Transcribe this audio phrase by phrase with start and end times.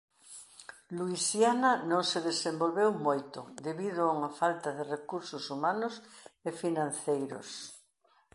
[0.97, 5.93] Luisiana non se desenvolveu moito debido a unha falta de recursos humanos
[6.47, 7.47] e financeiros.